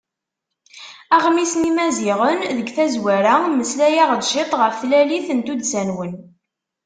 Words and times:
Aɣmis 1.15 1.53
n 1.55 1.61
yimaziɣen: 1.67 2.39
Deg 2.57 2.67
tazwara, 2.75 3.33
mmeslaɣ-d 3.41 4.23
ciṭ 4.31 4.51
ɣef 4.61 4.75
tlalit 4.81 5.27
n 5.33 5.39
tuddsa-nwen. 5.45 6.13